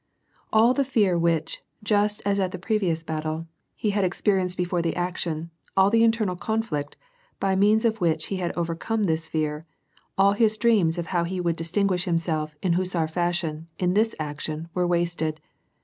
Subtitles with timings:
[0.51, 4.81] All the fear which, just as at the previous battles, he had ex perienced before
[4.81, 6.97] the action, all the internal conflict,
[7.39, 9.67] by means of which he had overcome this fear,
[10.17, 14.87] all his dreams of how he would distinguish himself, hussar fashion, in this action were
[14.87, 15.39] wasted.